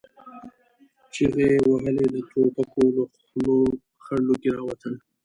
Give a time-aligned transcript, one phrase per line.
[1.13, 3.55] چيغې يې وهلې، د ټوپکو له خولو
[4.03, 4.93] خړ لوګي را وتل.